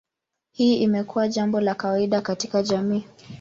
[0.51, 3.05] Hii imekuwa jambo la kawaida katika jamii.